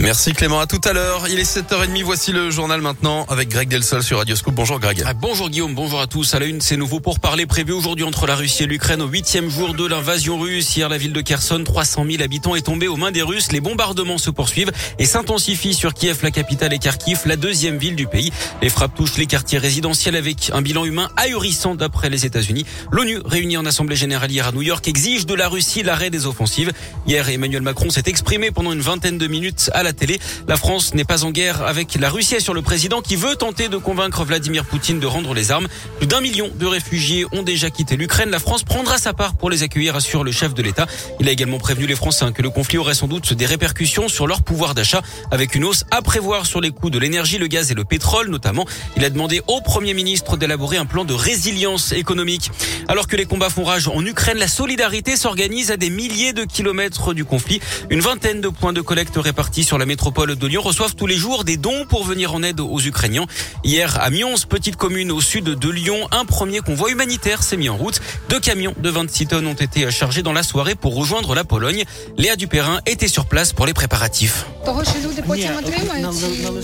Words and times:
Merci 0.00 0.32
Clément, 0.32 0.60
à 0.60 0.66
tout 0.66 0.80
à 0.84 0.92
l'heure. 0.92 1.26
Il 1.28 1.40
est 1.40 1.56
7h30, 1.56 2.04
voici 2.04 2.30
le 2.30 2.52
journal 2.52 2.80
maintenant 2.80 3.26
avec 3.28 3.48
Greg 3.48 3.68
Delsol 3.68 4.02
sur 4.02 4.18
Radio 4.18 4.36
Scoop. 4.36 4.54
Bonjour 4.54 4.78
Greg. 4.78 5.02
Ah, 5.04 5.12
bonjour 5.12 5.50
Guillaume, 5.50 5.74
bonjour 5.74 6.00
à 6.00 6.06
tous. 6.06 6.34
À 6.34 6.38
la 6.38 6.46
une, 6.46 6.60
c'est 6.60 6.76
nouveau 6.76 7.00
pour 7.00 7.18
parler 7.18 7.46
prévu 7.46 7.72
aujourd'hui 7.72 8.04
entre 8.04 8.28
la 8.28 8.36
Russie 8.36 8.62
et 8.62 8.66
l'Ukraine 8.66 9.02
au 9.02 9.08
huitième 9.08 9.50
jour 9.50 9.74
de 9.74 9.84
l'invasion 9.84 10.38
russe. 10.38 10.76
Hier, 10.76 10.88
la 10.88 10.98
ville 10.98 11.12
de 11.12 11.20
Kherson, 11.20 11.62
300 11.64 12.06
000 12.08 12.22
habitants 12.22 12.54
est 12.54 12.62
tombée 12.62 12.86
aux 12.86 12.96
mains 12.96 13.10
des 13.10 13.22
Russes. 13.22 13.50
Les 13.50 13.60
bombardements 13.60 14.18
se 14.18 14.30
poursuivent 14.30 14.70
et 15.00 15.04
s'intensifient 15.04 15.74
sur 15.74 15.94
Kiev, 15.94 16.20
la 16.22 16.30
capitale 16.30 16.72
et 16.72 16.78
Kharkiv, 16.78 17.22
la 17.26 17.36
deuxième 17.36 17.76
ville 17.76 17.96
du 17.96 18.06
pays. 18.06 18.32
Les 18.62 18.68
frappes 18.70 18.94
touchent 18.94 19.16
les 19.16 19.26
quartiers 19.26 19.58
résidentiels 19.58 20.14
avec 20.14 20.50
un 20.54 20.62
bilan 20.62 20.84
humain 20.84 21.10
ahurissant 21.16 21.74
d'après 21.74 22.08
les 22.08 22.24
États-Unis. 22.24 22.64
L'ONU, 22.92 23.18
réunie 23.24 23.56
en 23.56 23.66
Assemblée 23.66 23.96
générale 23.96 24.30
hier 24.30 24.46
à 24.46 24.52
New 24.52 24.62
York, 24.62 24.86
exige 24.86 25.26
de 25.26 25.34
la 25.34 25.48
Russie 25.48 25.82
l'arrêt 25.82 26.10
des 26.10 26.26
offensives. 26.26 26.72
Hier, 27.06 27.28
Emmanuel 27.28 27.62
Macron 27.62 27.90
s'est 27.90 28.04
exprimé 28.06 28.52
pendant 28.52 28.72
une 28.72 28.80
vingtaine 28.80 29.18
de 29.18 29.26
minutes 29.26 29.70
à 29.74 29.82
la 29.82 29.87
télé. 29.92 30.18
La 30.46 30.56
France 30.56 30.94
n'est 30.94 31.04
pas 31.04 31.24
en 31.24 31.30
guerre 31.30 31.62
avec 31.62 31.94
la 31.94 32.10
Russie 32.10 32.40
sur 32.40 32.52
le 32.52 32.62
président 32.62 33.00
qui 33.00 33.16
veut 33.16 33.36
tenter 33.36 33.68
de 33.68 33.78
convaincre 33.78 34.24
Vladimir 34.24 34.64
Poutine 34.64 35.00
de 35.00 35.06
rendre 35.06 35.32
les 35.34 35.50
armes. 35.50 35.68
Plus 35.98 36.06
d'un 36.06 36.20
million 36.20 36.50
de 36.54 36.66
réfugiés 36.66 37.24
ont 37.32 37.42
déjà 37.42 37.70
quitté 37.70 37.96
l'Ukraine. 37.96 38.30
La 38.30 38.38
France 38.38 38.64
prendra 38.64 38.98
sa 38.98 39.12
part 39.12 39.34
pour 39.34 39.50
les 39.50 39.62
accueillir, 39.62 39.96
assure 39.96 40.24
le 40.24 40.32
chef 40.32 40.52
de 40.52 40.62
l'État. 40.62 40.86
Il 41.20 41.28
a 41.28 41.32
également 41.32 41.58
prévenu 41.58 41.86
les 41.86 41.96
Français 41.96 42.18
que 42.34 42.42
le 42.42 42.50
conflit 42.50 42.78
aurait 42.78 42.94
sans 42.94 43.06
doute 43.06 43.32
des 43.32 43.46
répercussions 43.46 44.08
sur 44.08 44.26
leur 44.26 44.42
pouvoir 44.42 44.74
d'achat 44.74 45.02
avec 45.30 45.54
une 45.54 45.64
hausse 45.64 45.84
à 45.90 46.02
prévoir 46.02 46.46
sur 46.46 46.60
les 46.60 46.70
coûts 46.70 46.90
de 46.90 46.98
l'énergie, 46.98 47.38
le 47.38 47.46
gaz 47.46 47.70
et 47.70 47.74
le 47.74 47.84
pétrole 47.84 48.28
notamment. 48.28 48.66
Il 48.96 49.04
a 49.04 49.10
demandé 49.10 49.40
au 49.46 49.60
Premier 49.60 49.94
ministre 49.94 50.36
d'élaborer 50.36 50.76
un 50.78 50.86
plan 50.86 51.04
de 51.04 51.14
résilience 51.14 51.92
économique. 51.92 52.50
Alors 52.88 53.06
que 53.06 53.16
les 53.16 53.24
combats 53.24 53.50
font 53.50 53.64
rage 53.64 53.88
en 53.88 54.04
Ukraine, 54.04 54.38
la 54.38 54.48
solidarité 54.48 55.16
s'organise 55.16 55.70
à 55.70 55.76
des 55.76 55.90
milliers 55.90 56.32
de 56.32 56.44
kilomètres 56.44 57.14
du 57.14 57.24
conflit. 57.24 57.60
Une 57.90 58.00
vingtaine 58.00 58.40
de 58.40 58.48
points 58.48 58.72
de 58.72 58.80
collecte 58.80 59.16
répartis 59.16 59.64
sur 59.64 59.77
la 59.78 59.86
métropole 59.86 60.36
de 60.36 60.46
Lyon 60.46 60.62
reçoivent 60.62 60.94
tous 60.94 61.06
les 61.06 61.16
jours 61.16 61.44
des 61.44 61.56
dons 61.56 61.86
pour 61.88 62.04
venir 62.04 62.34
en 62.34 62.42
aide 62.42 62.60
aux 62.60 62.80
Ukrainiens. 62.80 63.26
Hier, 63.64 63.98
à 64.00 64.10
Mions, 64.10 64.34
petite 64.48 64.76
commune 64.76 65.12
au 65.12 65.20
sud 65.20 65.44
de 65.44 65.68
Lyon, 65.70 66.08
un 66.10 66.24
premier 66.24 66.60
convoi 66.60 66.90
humanitaire 66.90 67.42
s'est 67.42 67.56
mis 67.56 67.68
en 67.68 67.76
route. 67.76 68.00
Deux 68.28 68.40
camions 68.40 68.74
de 68.76 68.90
26 68.90 69.26
tonnes 69.28 69.46
ont 69.46 69.54
été 69.54 69.90
chargés 69.90 70.22
dans 70.22 70.32
la 70.32 70.42
soirée 70.42 70.74
pour 70.74 70.94
rejoindre 70.94 71.34
la 71.34 71.44
Pologne. 71.44 71.84
Léa 72.16 72.36
Dupérin 72.36 72.80
était 72.86 73.08
sur 73.08 73.26
place 73.26 73.52
pour 73.52 73.66
les 73.66 73.74
préparatifs. 73.74 74.46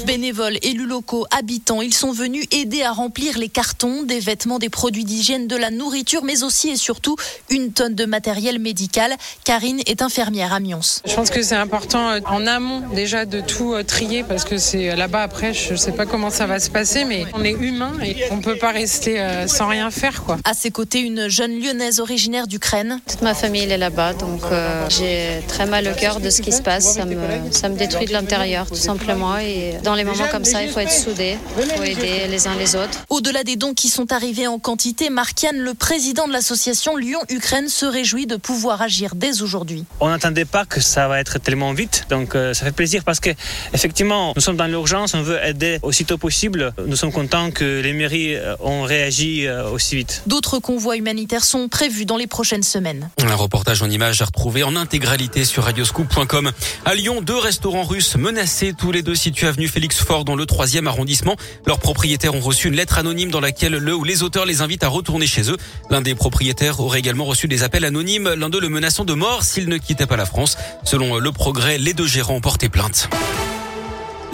Bénévoles, 0.07 0.59
élus 0.63 0.87
locaux, 0.87 1.27
habitants, 1.37 1.83
ils 1.83 1.95
sont 1.95 2.13
venus 2.13 2.47
aider 2.51 2.83
à 2.83 2.93
remplir 2.93 3.39
les 3.39 3.49
cartons, 3.49 4.03
des 4.03 4.21
vêtements, 4.21 4.59
des 4.59 4.69
produits 4.69 5.05
d'hygiène, 5.05 5.47
de 5.47 5.57
la 5.57 5.71
nourriture, 5.71 6.23
mais 6.23 6.43
aussi 6.43 6.71
et 6.71 6.77
surtout 6.77 7.17
une 7.51 7.73
tonne 7.73 7.95
de 7.95 8.05
matériel 8.05 8.59
médical. 8.59 9.15
Karine 9.45 9.81
est 9.87 10.03
infirmière 10.03 10.53
à 10.53 10.61
Mions. 10.61 10.81
Je 11.07 11.15
pense 11.15 11.31
que 11.31 11.43
c'est 11.43 11.57
important 11.57 12.11
euh, 12.11 12.21
en 12.27 12.47
amont 12.47 12.83
déjà 12.95 13.25
de 13.25 13.41
tout 13.41 13.73
euh, 13.73 13.83
trier 13.83 14.23
parce 14.23 14.45
que 14.45 14.59
c'est 14.59 14.95
là-bas 14.95 15.23
après, 15.23 15.55
je 15.55 15.73
ne 15.73 15.79
sais 15.79 15.93
pas 15.93 16.07
comment 16.07 16.31
ça 16.31 16.47
va 16.47 16.61
se 16.61 16.71
passer, 16.71 17.05
mais 17.05 17.25
on 17.35 17.43
est 17.43 17.53
humain 17.53 17.93
et 18.05 18.17
on 18.31 18.39
peut 18.39 18.57
pas 18.57 18.73
rester 18.73 19.21
euh, 19.21 19.47
sans 19.47 19.69
rien 19.69 19.91
faire 19.91 20.23
quoi. 20.23 20.39
À 20.45 20.55
ses 20.55 20.71
côtés, 20.71 21.01
une 21.01 21.29
jeune 21.29 21.59
lyonnaise 21.59 22.01
originaire 22.01 22.47
d'Ukraine. 22.47 23.01
Toute 23.09 23.23
ma 23.23 23.35
famille 23.35 23.63
elle 23.63 23.73
est 23.73 23.79
là-bas, 23.79 24.15
donc 24.15 24.43
j'ai 24.89 25.43
très 25.49 25.67
mal 25.67 25.89
au 25.89 25.99
cœur 25.99 26.21
de 26.21 26.31
ce 26.31 26.43
qui 26.43 26.53
se 26.53 26.63
passe. 26.63 26.95
Ça 26.95 27.05
me, 27.05 27.17
ça 27.51 27.69
me 27.69 27.77
détruit 27.77 27.94
de 28.01 28.13
l'intérieur 28.13 28.67
tout 28.67 28.75
simplement. 28.75 29.39
Et 29.39 29.75
dans 29.83 29.95
les 29.95 30.05
moments 30.05 30.29
comme 30.31 30.45
ça, 30.45 30.63
il 30.63 30.71
faut 30.71 30.81
être 30.81 30.93
soudé, 30.93 31.37
il 31.59 31.65
faut 31.65 31.83
aider 31.83 32.27
les 32.29 32.47
uns 32.47 32.57
les 32.57 32.77
autres. 32.77 33.05
Au-delà 33.11 33.45
des 33.45 33.57
dons 33.57 33.75
qui 33.75 33.89
sont 33.89 34.13
arrivés 34.13 34.47
en 34.47 34.59
quantité, 34.59 35.11
Markian, 35.11 35.53
le 35.55 35.75
président 35.75 36.27
de 36.27 36.33
l'association 36.33 36.97
Lyon-Ukraine, 36.97 37.69
se 37.69 37.87
réjouit 37.87 38.27
de 38.27 38.37
pouvoir 38.37 38.83
agir 38.83 39.15
dès 39.15 39.43
aujourd'hui. 39.43 39.85
On 40.01 40.09
n'attendait 40.09 40.45
pas 40.45 40.65
que 40.65 40.81
ça 40.81 41.09
va 41.09 41.21
être 41.21 41.39
tellement 41.39 41.73
vite, 41.73 42.07
donc 42.11 42.33
ça 42.33 42.65
fait 42.65 42.73
plaisir 42.73 43.05
parce 43.05 43.21
que 43.21 43.31
effectivement, 43.73 44.33
nous 44.37 44.43
sommes 44.43 44.57
dans 44.57 44.67
l'urgence, 44.67 45.15
on 45.15 45.23
veut 45.23 45.39
aider 45.45 45.79
aussitôt 45.83 46.19
possible. 46.19 46.73
Nous 46.87 46.97
sommes 46.97 47.13
contents 47.13 47.51
que 47.51 47.81
les 47.81 47.93
mairies 47.93 48.37
ont 48.61 48.83
réagi 48.83 49.49
aussi 49.73 49.97
vite. 49.97 50.23
D'autres 50.27 50.59
convois 50.59 50.97
humanitaires 50.97 51.45
sont 51.45 51.69
prévus 51.69 52.07
dans 52.07 52.17
les 52.17 52.27
prochaines 52.27 52.63
semaines. 52.63 53.11
Un 53.23 53.35
reportage 53.35 53.83
en 53.83 53.91
images 53.91 54.23
à 54.23 54.27
retrouver 54.27 54.63
en 54.63 54.77
intégralité 54.77 55.45
sur 55.45 55.65
radioscoop.com. 55.65 56.53
À 56.85 56.95
Lyon, 56.95 57.21
deux 57.21 57.39
restaurants 57.39 57.74
russes 57.83 58.17
menacés, 58.17 58.73
tous 58.77 58.93
les 58.93 59.03
deux 59.03 59.15
situés 59.15 59.47
avenue 59.47 59.69
Félix 59.69 59.99
Fort 60.03 60.25
dans 60.25 60.37
le 60.37 60.47
troisième 60.47 60.87
arrondissement. 60.87 61.37
Leurs 61.67 61.81
propriétaires 61.81 62.35
ont 62.35 62.41
reçu 62.41 62.69
une 62.69 62.75
lettre 62.75 62.99
anonyme 62.99 63.31
dans 63.31 63.41
laquelle 63.41 63.73
le 63.73 63.95
ou 63.95 64.05
les 64.05 64.23
auteurs 64.23 64.47
les 64.47 64.63
invitent 64.63 64.85
à 64.85 64.89
retourner 64.89 65.27
chez 65.27 65.51
eux. 65.51 65.57
L'un 65.91 66.01
des 66.01 66.15
propriétaires 66.15 66.81
aurait 66.81 67.01
également 67.01 67.25
reçu 67.25 67.49
des 67.49 67.63
appels 67.63 67.85
anonymes, 67.85 68.35
l'un 68.35 68.49
d'eux 68.49 68.61
le 68.61 68.69
menaçant 68.69 69.05
de 69.05 69.15
mort 69.15 69.43
s'il 69.43 69.69
ne 69.69 69.79
quittait 69.79 70.07
pas 70.07 70.17
la 70.17 70.27
France. 70.27 70.57
Selon 70.85 71.19
le 71.19 71.33
progrès, 71.33 71.79
les 71.79 71.95
deux 71.95 72.07
gérants 72.07 72.37
ont 72.37 72.41
porté 72.41 72.69
plainte. 72.69 73.09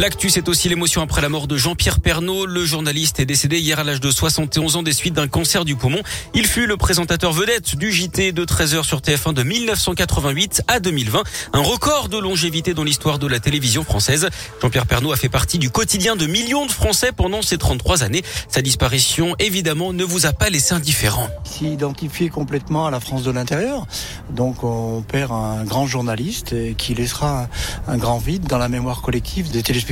L'actu, 0.00 0.30
c'est 0.30 0.48
aussi 0.48 0.70
l'émotion 0.70 1.02
après 1.02 1.20
la 1.20 1.28
mort 1.28 1.46
de 1.46 1.58
Jean-Pierre 1.58 2.00
Pernaud. 2.00 2.46
Le 2.46 2.64
journaliste 2.64 3.20
est 3.20 3.26
décédé 3.26 3.58
hier 3.58 3.78
à 3.78 3.84
l'âge 3.84 4.00
de 4.00 4.10
71 4.10 4.76
ans 4.76 4.82
des 4.82 4.94
suites 4.94 5.12
d'un 5.12 5.28
cancer 5.28 5.66
du 5.66 5.76
poumon. 5.76 6.00
Il 6.32 6.46
fut 6.46 6.66
le 6.66 6.78
présentateur 6.78 7.34
vedette 7.34 7.76
du 7.76 7.92
JT 7.92 8.32
de 8.32 8.46
13h 8.46 8.82
sur 8.82 9.00
TF1 9.00 9.34
de 9.34 9.42
1988 9.42 10.62
à 10.68 10.80
2020. 10.80 11.22
Un 11.52 11.60
record 11.60 12.08
de 12.08 12.16
longévité 12.16 12.72
dans 12.72 12.82
l'histoire 12.82 13.18
de 13.18 13.26
la 13.26 13.40
télévision 13.40 13.84
française. 13.84 14.30
Jean-Pierre 14.62 14.86
Pernaud 14.86 15.12
a 15.12 15.16
fait 15.16 15.28
partie 15.28 15.58
du 15.58 15.68
quotidien 15.68 16.16
de 16.16 16.24
millions 16.24 16.64
de 16.64 16.72
Français 16.72 17.12
pendant 17.12 17.42
ces 17.42 17.58
33 17.58 18.02
années. 18.02 18.22
Sa 18.48 18.62
disparition, 18.62 19.36
évidemment, 19.38 19.92
ne 19.92 20.04
vous 20.04 20.24
a 20.24 20.32
pas 20.32 20.48
laissé 20.48 20.72
indifférent. 20.72 21.28
S'identifier 21.44 22.30
complètement 22.30 22.86
à 22.86 22.90
la 22.90 23.00
France 23.00 23.22
de 23.22 23.32
l'intérieur. 23.32 23.86
Donc 24.30 24.64
on 24.64 25.02
perd 25.02 25.30
un 25.30 25.64
grand 25.64 25.86
journaliste 25.86 26.54
qui 26.78 26.94
laissera 26.94 27.48
un 27.86 27.98
grand 27.98 28.16
vide 28.16 28.46
dans 28.46 28.56
la 28.56 28.70
mémoire 28.70 29.02
collective 29.02 29.50
des 29.50 29.62
téléspectateurs 29.62 29.89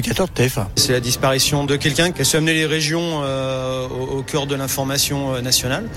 c'est 0.77 0.93
la 0.93 1.01
disparition 1.01 1.65
de 1.65 1.77
quelqu'un 1.77 2.13
qui 2.13 2.23
a 2.23 2.25
su 2.25 2.37
amener 2.37 2.55
les 2.55 2.67
régions 2.67 3.23
euh, 3.23 3.89
au, 3.89 4.19
au, 4.19 4.23
cœur 4.23 4.47
de 4.47 4.55
l'information 4.55 5.35
euh, 5.35 5.41
nationale. 5.41 5.89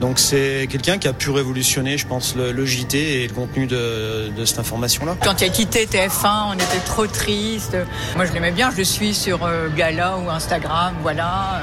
Donc 0.00 0.18
c'est 0.18 0.66
quelqu'un 0.70 0.98
qui 0.98 1.08
a 1.08 1.12
pu 1.12 1.30
révolutionner, 1.30 1.98
je 1.98 2.06
pense, 2.06 2.34
le, 2.36 2.52
le 2.52 2.66
JT 2.66 3.22
et 3.22 3.28
le 3.28 3.34
contenu 3.34 3.66
de, 3.66 4.28
de 4.36 4.44
cette 4.44 4.58
information-là. 4.58 5.16
Quand 5.22 5.40
il 5.40 5.44
a 5.46 5.48
quitté 5.50 5.86
TF1, 5.86 6.50
on 6.50 6.54
était 6.54 6.84
trop 6.86 7.06
triste. 7.06 7.76
Moi, 8.16 8.26
je 8.26 8.32
l'aimais 8.32 8.52
bien. 8.52 8.70
Je 8.70 8.78
le 8.78 8.84
suis 8.84 9.14
sur 9.14 9.44
euh, 9.44 9.68
Gala 9.74 10.18
ou 10.18 10.30
Instagram. 10.30 10.94
Voilà. 11.02 11.62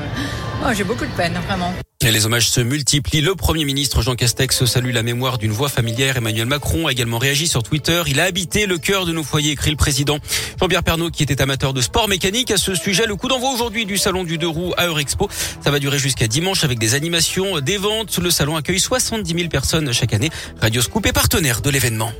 Oh, 0.64 0.70
J'ai 0.74 0.84
beaucoup 0.84 1.06
de 1.06 1.12
peine, 1.12 1.34
vraiment. 1.48 1.74
Les 2.12 2.26
hommages 2.28 2.50
se 2.50 2.62
multiplient. 2.62 3.22
Le 3.22 3.34
Premier 3.34 3.66
ministre 3.66 4.04
Jean 4.04 4.16
Castex 4.16 4.66
salue 4.66 4.94
la 4.94 5.02
mémoire 5.02 5.40
d'une 5.40 5.52
voix 5.52 5.70
familière. 5.70 6.18
Emmanuel 6.18 6.46
Macron 6.46 6.86
a 6.86 6.92
également 6.92 7.18
réagi 7.18 7.48
sur 7.48 7.64
Twitter. 7.64 8.04
Il 8.06 8.20
a 8.20 8.26
habité 8.26 8.68
le 8.68 8.78
cœur 8.78 9.06
de 9.06 9.12
nos 9.12 9.24
foyers, 9.24 9.52
écrit 9.52 9.72
le 9.72 9.76
président. 9.76 10.20
Jean-Pierre 10.60 10.84
Pernaud, 10.84 11.10
qui 11.10 11.24
était 11.24 11.42
amateur 11.42 11.74
de 11.74 11.82
sport 11.82 12.08
mécanique, 12.08 12.52
à 12.52 12.58
ce 12.58 12.76
sujet, 12.76 13.08
le 13.08 13.16
coup 13.16 13.28
d'envoi 13.28 13.52
aujourd'hui 13.52 13.86
du 13.86 13.98
salon 13.98 14.24
du 14.24 14.38
deux 14.38 14.48
roues 14.48 14.74
à 14.78 14.86
Eurexpo. 14.86 15.30
Ça 15.64 15.72
va 15.72 15.80
durer 15.80 15.98
jusqu'à 15.98 16.28
dimanche 16.28 16.64
avec 16.64 16.78
des 16.78 16.94
animations, 16.94 17.60
des 17.60 17.78
ventes. 17.78 18.18
Le 18.20 18.30
salon 18.30 18.56
accueille 18.56 18.80
70 18.80 19.34
000 19.34 19.50
personnes 19.50 19.92
chaque 19.92 20.14
année. 20.14 20.30
Radio 20.62 20.82
Scoop 20.82 21.06
est 21.08 21.14
partenaire 21.14 21.62
de 21.62 21.72
l'événement. 21.72 22.12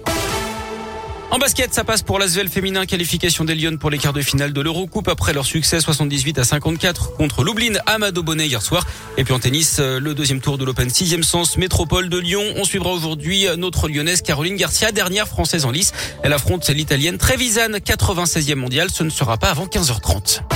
En 1.36 1.38
basket, 1.38 1.74
ça 1.74 1.84
passe 1.84 2.02
pour 2.02 2.18
l'Asvel 2.18 2.48
féminin. 2.48 2.86
Qualification 2.86 3.44
des 3.44 3.56
Lyonnes 3.56 3.78
pour 3.78 3.90
les 3.90 3.98
quarts 3.98 4.14
de 4.14 4.22
finale 4.22 4.54
de 4.54 4.62
l'Eurocoupe 4.62 5.10
après 5.10 5.34
leur 5.34 5.46
succès 5.46 5.82
78 5.82 6.40
à 6.40 6.46
54 6.46 7.18
contre 7.18 7.44
Lublin 7.44 7.78
Amado 7.86 8.24
Bonnet 8.24 8.48
hier 8.48 8.62
soir. 8.62 8.88
Et 9.18 9.26
puis 9.26 9.34
en 9.34 9.40
tennis, 9.40 9.80
le 9.80 10.14
deuxième 10.14 10.40
tour 10.40 10.58
de 10.58 10.64
l'Open 10.64 10.90
6 10.90 11.24
sens 11.24 11.58
métropole 11.58 12.08
de 12.08 12.18
Lyon. 12.18 12.42
On 12.56 12.64
suivra 12.64 12.90
aujourd'hui 12.92 13.48
notre 13.58 13.90
lyonnaise 13.90 14.22
Caroline 14.22 14.56
Garcia, 14.56 14.94
dernière 14.94 15.28
française 15.28 15.66
en 15.66 15.72
lice. 15.72 15.92
Elle 16.24 16.32
affronte 16.32 16.70
l'italienne 16.70 17.18
Trevisan, 17.18 17.80
96e 17.86 18.56
mondiale. 18.56 18.90
Ce 18.90 19.04
ne 19.04 19.10
sera 19.10 19.36
pas 19.36 19.50
avant 19.50 19.66
15h30. 19.66 20.55